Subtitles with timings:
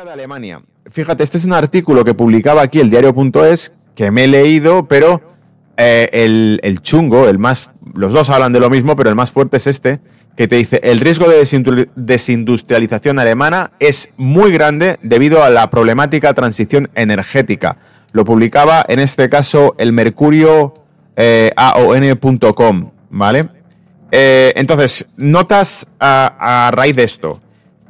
[0.00, 0.62] de Alemania.
[0.90, 5.20] Fíjate, este es un artículo que publicaba aquí el diario.es que me he leído, pero
[5.76, 6.08] eh,
[6.62, 7.70] el, chungo, el más.
[7.94, 10.00] Los dos hablan de lo mismo, pero el más fuerte es este,
[10.34, 16.32] que te dice: el riesgo de desindustrialización alemana es muy grande debido a la problemática
[16.32, 17.76] transición energética.
[18.12, 20.72] Lo publicaba en este caso el Mercurio
[21.16, 23.48] eh, AON.com, ¿vale?
[24.10, 27.42] Eh, entonces, notas a, raíz de esto.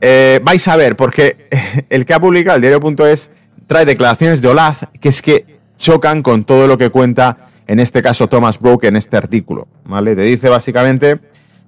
[0.05, 1.49] Eh, vais a ver, porque
[1.89, 3.31] el que ha publicado el diario.es
[3.69, 5.47] trae declaraciones de Olaz que es que
[5.79, 10.17] chocan con todo lo que cuenta, en este caso Thomas Broke, en este artículo, ¿vale?
[10.17, 11.21] Te dice básicamente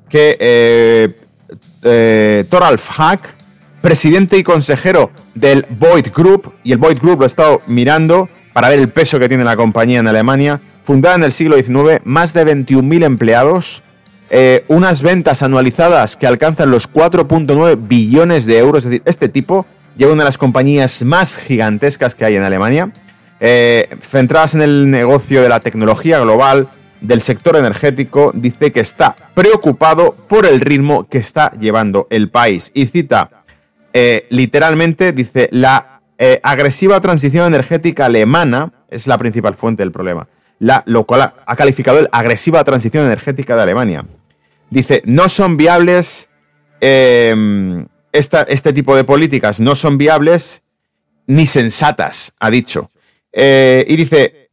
[0.09, 1.17] que eh,
[1.85, 2.45] eh,
[2.97, 3.37] Hack,
[3.81, 8.69] presidente y consejero del Boyd Group, y el Boyd Group lo he estado mirando para
[8.69, 12.35] ver el peso que tiene la compañía en Alemania, fundada en el siglo XIX, más
[12.35, 13.85] de 21.000 empleados,
[14.37, 18.85] eh, unas ventas anualizadas que alcanzan los 4.9 billones de euros.
[18.85, 19.65] Es decir, este tipo
[19.97, 22.91] lleva una de las compañías más gigantescas que hay en Alemania,
[23.39, 26.67] eh, centradas en el negocio de la tecnología global,
[27.01, 32.73] del sector energético, dice que está preocupado por el ritmo que está llevando el país.
[32.75, 33.45] Y cita
[33.93, 36.01] eh, literalmente, dice, la
[36.43, 40.27] agresiva transición energética alemana es la principal fuente del problema
[40.87, 44.05] lo cual ha calificado el agresiva transición energética de Alemania.
[44.75, 46.29] Dice, no son viables,
[46.81, 50.65] em, este tipo de políticas no son viables
[51.29, 52.91] ni sensatas, ha dicho.
[53.31, 54.51] Eh, y dice,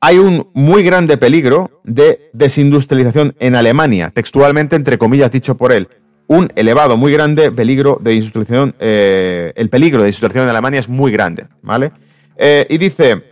[0.00, 5.86] hay un muy grande peligro de desindustrialización en Alemania, textualmente, entre comillas, dicho por él.
[6.26, 10.88] Un elevado, muy grande peligro de industrialización, eh, el peligro de industrialización en Alemania es
[10.88, 11.92] muy grande, ¿vale?
[12.38, 13.24] Eh, y dice,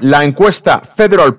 [0.00, 1.36] la encuesta Federal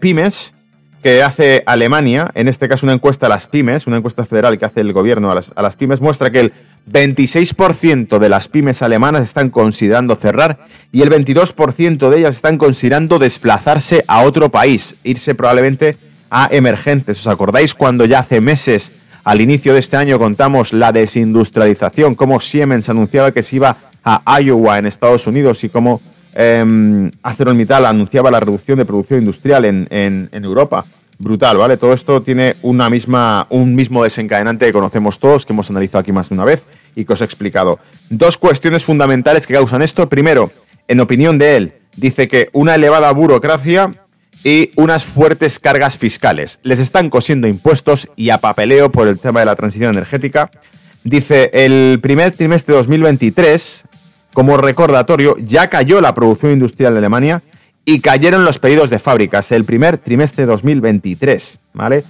[0.00, 0.54] Pymes
[1.02, 4.64] que hace Alemania, en este caso una encuesta a las pymes, una encuesta federal que
[4.64, 6.52] hace el gobierno a las, pymes, muestra que el
[6.90, 10.58] 26% de las pymes alemanas están considerando cerrar
[10.92, 15.96] y el 22% de ellas están considerando desplazarse a otro país, irse probablemente
[16.30, 17.20] a emergentes.
[17.20, 18.92] ¿Os acordáis cuando ya hace meses,
[19.24, 24.40] al inicio de este año, contamos la desindustrialización, cómo Siemens anunciaba que se iba a
[24.40, 26.00] Iowa en Estados Unidos y cómo
[26.36, 30.84] eh, ArcelorMittal anunciaba la reducción de producción industrial en, Europa.
[31.18, 31.78] Brutal, ¿vale?
[31.78, 36.12] Todo esto tiene una misma, un mismo desencadenante que conocemos todos, que hemos analizado aquí
[36.12, 36.64] más de una vez
[36.94, 37.78] y que os he explicado.
[38.10, 40.10] Dos cuestiones fundamentales que causan esto.
[40.10, 40.50] Primero,
[40.88, 43.90] en opinión de él, dice que una elevada burocracia
[44.44, 46.60] y unas fuertes cargas fiscales.
[46.62, 50.50] Les están cosiendo impuestos y a papeleo por el tema de la transición energética.
[51.02, 53.85] Dice, el primer trimestre de 2023
[54.36, 57.42] como recordatorio, ya cayó la producción industrial en Alemania
[57.86, 62.04] y cayeron los pedidos de fábricas el primer trimestre de 2023, ¿vale?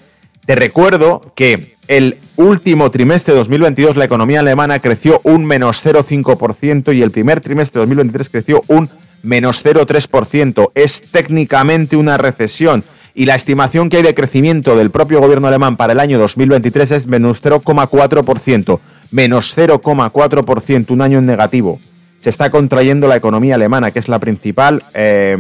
[0.44, 6.96] Te recuerdo que el último trimestre de 2022 la economía alemana creció un menos 0,5%
[6.96, 8.90] y el primer trimestre de 2023 creció un
[9.22, 10.72] menos 0,3%.
[10.74, 12.82] Es técnicamente una recesión
[13.14, 16.90] y la estimación que hay de crecimiento del propio gobierno alemán para el año 2023
[16.90, 18.80] es menos 0,4%.
[19.12, 21.78] Menos 0,4%, un año en negativo
[22.20, 25.38] se está contrayendo la economía alemana, que es la principal eh,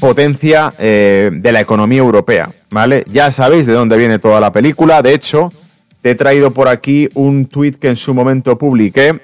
[0.00, 2.50] potencia eh, de la economía europea.
[2.70, 3.04] ¿Vale?
[3.10, 5.02] Ya sabéis de dónde viene toda la película.
[5.02, 5.50] De hecho,
[6.02, 9.20] te he traído por aquí un tuit que en su momento publiqué.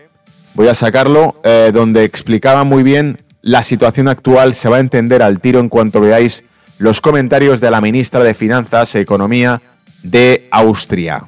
[0.55, 4.55] Voy a sacarlo, eh, donde explicaba muy bien la situación actual.
[4.55, 6.45] Se va a entender al tiro en cuanto veáis
[6.79, 9.61] los comentarios de la ministra de Finanzas e Economía
[10.03, 11.25] de Austria,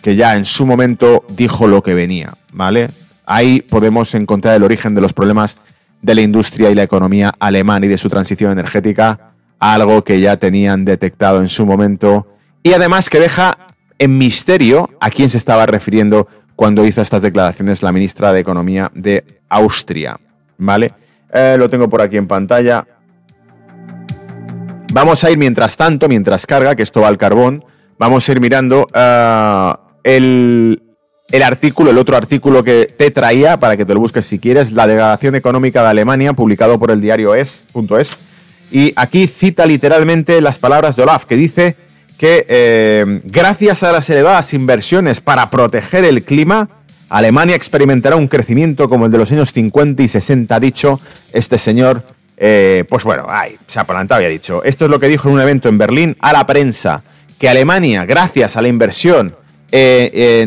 [0.00, 2.88] que ya en su momento dijo lo que venía, ¿vale?
[3.34, 5.56] Ahí podemos encontrar el origen de los problemas
[6.02, 10.36] de la industria y la economía alemana y de su transición energética, algo que ya
[10.36, 12.26] tenían detectado en su momento
[12.62, 13.56] y además que deja
[13.98, 18.92] en misterio a quién se estaba refiriendo cuando hizo estas declaraciones la ministra de Economía
[18.94, 20.20] de Austria.
[20.58, 20.90] ¿Vale?
[21.32, 22.86] Eh, lo tengo por aquí en pantalla.
[24.92, 27.64] Vamos a ir mientras tanto, mientras carga, que esto va al carbón,
[27.98, 29.72] vamos a ir mirando eh,
[30.04, 30.82] el,
[31.32, 34.70] el artículo, el otro artículo que te traía, para que te lo busques si quieres,
[34.70, 38.18] la Delegación Económica de Alemania, publicado por el diario es.es.
[38.70, 41.74] Y aquí cita literalmente las palabras de Olaf, que dice
[42.18, 46.68] que eh, gracias a las elevadas inversiones para proteger el clima,
[47.08, 51.00] Alemania experimentará un crecimiento como el de los años 50 y 60, ha dicho
[51.32, 52.04] este señor.
[52.36, 54.62] Eh, pues bueno, ay, se apalantaba y ha dicho.
[54.64, 57.02] Esto es lo que dijo en un evento en Berlín a la prensa,
[57.38, 59.34] que Alemania, gracias a la inversión
[59.74, 60.42] eh,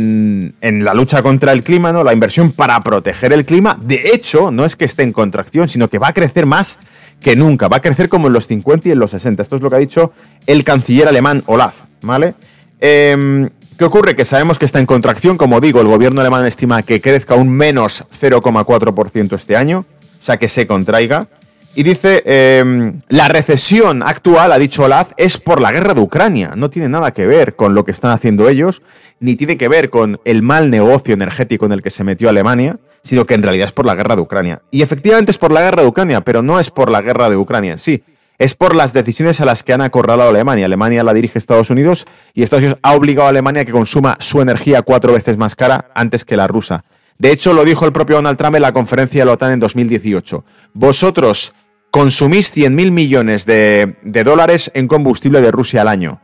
[0.62, 2.04] en, la lucha contra el clima, ¿no?
[2.04, 5.88] La inversión para proteger el clima, de hecho, no es que esté en contracción, sino
[5.90, 6.78] que va a crecer más
[7.20, 7.68] que nunca.
[7.68, 9.42] Va a crecer como en los 50 y en los 60.
[9.42, 10.12] Esto es lo que ha dicho
[10.46, 12.36] el canciller alemán Olaf, ¿vale?
[12.80, 13.50] Em,
[13.80, 14.16] ¿Qué ocurre?
[14.16, 17.50] Que sabemos que está en contracción, como digo, el gobierno alemán estima que crezca un
[17.50, 19.86] menos 0,4% este año,
[20.22, 21.28] o sea que se contraiga.
[21.76, 26.54] Y dice, em, la recesión actual, ha dicho Olaz, es por la guerra de Ucrania.
[26.56, 28.82] No tiene nada que ver con lo que están haciendo ellos,
[29.20, 32.80] ni tiene que ver con el mal negocio energético en el que se metió Alemania,
[33.04, 34.62] sino que en realidad es por la guerra de Ucrania.
[34.72, 37.36] Y efectivamente es por la guerra de Ucrania, pero no es por la guerra de
[37.36, 38.04] Ucrania sí.
[38.38, 40.66] Es por las decisiones a las que han acorralado Alemania.
[40.66, 44.18] Alemania la dirige Estados Unidos y Estados Unidos ha obligado a Alemania a que consuma
[44.20, 46.84] su energía cuatro veces más cara antes que la rusa.
[47.18, 49.60] De hecho, lo dijo el propio Donald Trump en la conferencia de la OTAN en
[49.62, 50.44] 2018.
[50.74, 51.54] Vosotros
[51.96, 56.20] consumís 100.000 millones de, dólares en combustible de Rusia al año.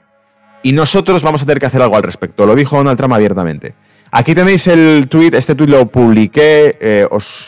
[0.64, 2.46] Y nosotros vamos a tener que hacer algo al respecto.
[2.46, 3.74] Lo dijo Donald Trump abiertamente.
[4.12, 7.08] Aquí tenéis el tweet, este tweet lo publiqué, eh,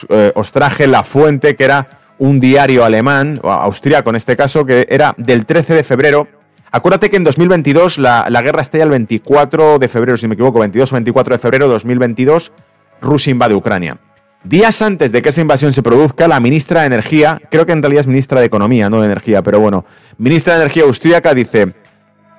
[0.09, 4.65] eh, os, traje la fuente que era un diario alemán, o austriaco en este caso,
[4.65, 6.29] que era del 13 de febrero.
[6.71, 10.59] Acuérdate que en 2022 la, la guerra estalla el 24 de febrero, si me equivoco,
[10.59, 12.53] 22 o 24 de febrero de 2022,
[13.01, 13.97] Rusia invade Ucrania.
[14.43, 17.81] Días antes de que esa invasión se produzca, la ministra de Energía, creo que en
[17.81, 19.85] realidad es ministra de Economía, no de Energía, pero bueno,
[20.17, 21.73] ministra de Energía austríaca dice,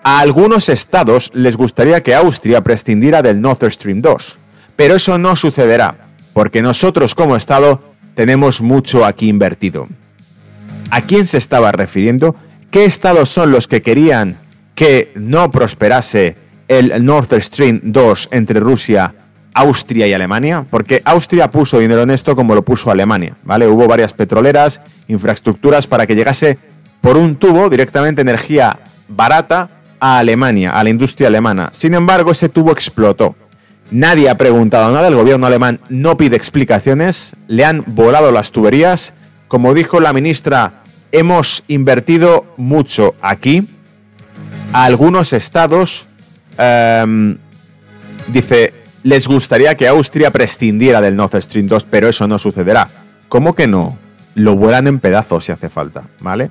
[0.02, 4.38] a algunos estados les gustaría que Austria prescindiera del Nord Stream 2,
[4.76, 7.82] pero eso no sucederá, porque nosotros como estado
[8.14, 9.88] tenemos mucho aquí invertido.
[10.90, 12.36] ¿A quién se estaba refiriendo?
[12.70, 14.36] ¿Qué estados son los que querían
[14.74, 16.36] que no prosperase
[16.68, 19.14] el Nord Stream 2 entre Rusia
[19.54, 23.66] Austria y Alemania, porque Austria puso dinero en esto como lo puso Alemania, ¿vale?
[23.68, 26.58] Hubo varias petroleras, infraestructuras para que llegase
[27.00, 29.70] por un tubo directamente energía barata
[30.00, 31.70] a Alemania, a la industria alemana.
[31.72, 33.36] Sin embargo, ese tubo explotó.
[33.90, 39.14] Nadie ha preguntado nada, el gobierno alemán no pide explicaciones, le han volado las tuberías.
[39.46, 43.68] Como dijo la ministra, hemos invertido mucho aquí.
[44.72, 46.08] Algunos estados,
[46.58, 47.38] em,
[48.28, 48.73] dice,
[49.04, 52.88] les gustaría que Austria prescindiera del Nord Stream 2, pero eso no sucederá.
[53.28, 53.98] ¿Cómo que no?
[54.34, 56.50] Lo vuelan en pedazos si hace falta, ¿vale?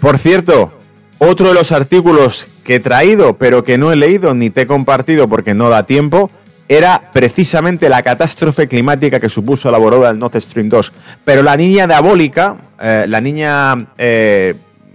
[0.00, 0.72] Por cierto,
[1.18, 4.66] otro de los artículos que he traído, pero que no he leído ni te he
[4.66, 6.30] compartido porque no da tiempo,
[6.68, 10.92] era precisamente la catástrofe climática que supuso la boda del Nord Stream 2.
[11.24, 14.54] Pero la niña diabólica, eh, la niña eh,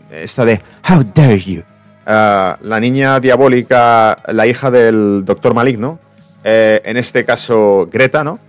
[0.09, 1.63] esta de How dare you,
[2.07, 5.99] eh, la niña diabólica, la hija del doctor Maligno,
[6.43, 8.39] eh, en este caso Greta, ¿no?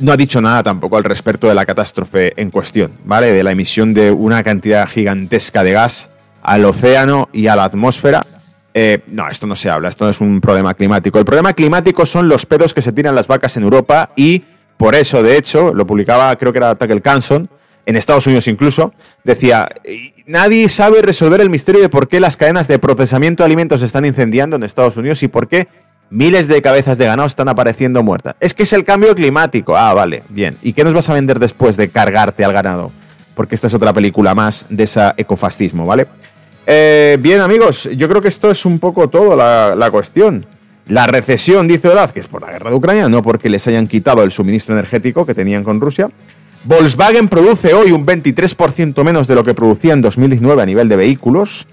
[0.00, 3.32] No ha dicho nada tampoco al respecto de la catástrofe en cuestión, ¿vale?
[3.32, 6.10] De la emisión de una cantidad gigantesca de gas
[6.42, 8.26] al océano y a la atmósfera.
[8.72, 11.18] Eh, no, esto no se habla, esto no es un problema climático.
[11.18, 14.44] El problema climático son los pedos que se tiran las vacas en Europa y
[14.76, 17.48] por eso, de hecho, lo publicaba, creo que era Tucker Carlson,
[17.86, 18.92] en Estados Unidos incluso,
[19.24, 19.68] decía,
[20.26, 23.86] nadie sabe resolver el misterio de por qué las cadenas de procesamiento de alimentos se
[23.86, 25.68] están incendiando en Estados Unidos y por qué
[26.14, 28.36] miles de cabezas de ganado están apareciendo muertas.
[28.38, 29.76] Es que es el cambio climático.
[29.76, 30.56] Ah, vale, bien.
[30.62, 32.92] ¿Y qué nos vas a vender después de cargarte al ganado?
[33.34, 36.06] Porque esta es otra película más de ese ecofascismo, ¿vale?
[36.66, 40.46] Eh, bien, amigos, yo creo que esto es un poco todo la, cuestión.
[40.86, 43.88] La recesión, dice Olaf, que es por la guerra de Ucrania, no porque les hayan
[43.88, 46.08] quitado el suministro energético que tenían con Rusia.
[46.64, 50.96] Volkswagen produce hoy un 23% menos de lo que producía en 2019 a nivel de
[50.96, 51.66] vehículos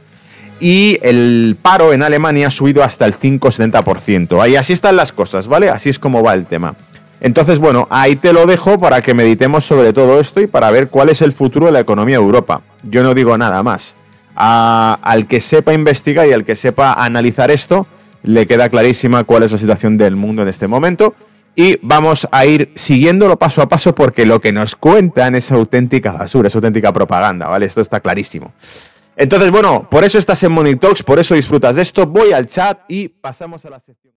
[0.61, 4.41] y el paro en Alemania ha subido hasta el 5-70%.
[4.41, 5.69] Ahí así están las cosas, ¿vale?
[5.69, 6.75] Así es como va el tema.
[7.19, 10.87] Entonces, bueno, ahí te lo dejo para que meditemos sobre todo esto y para ver
[10.89, 12.61] cuál es el futuro de la economía de Europa.
[12.83, 13.95] Yo no digo nada más.
[14.35, 17.85] al que sepa investigar y al que sepa analizar esto,
[18.23, 21.15] le queda clarísima cuál es la situación del mundo en este momento.
[21.55, 26.13] Y vamos a ir siguiéndolo paso a paso porque lo que nos cuentan es auténtica
[26.13, 27.65] basura, es auténtica propaganda, ¿vale?
[27.65, 28.53] Esto está clarísimo.
[29.15, 32.05] Entonces, bueno, por eso estás en Money Talks, por eso disfrutas de esto.
[32.05, 34.13] Voy al chat y pasamos a la sección.